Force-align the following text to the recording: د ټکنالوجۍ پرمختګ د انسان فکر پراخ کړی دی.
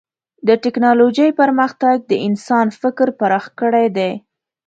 د 0.47 0.49
ټکنالوجۍ 0.63 1.29
پرمختګ 1.41 1.95
د 2.11 2.13
انسان 2.27 2.67
فکر 2.81 3.07
پراخ 3.19 3.45
کړی 3.59 3.87
دی. 3.97 4.11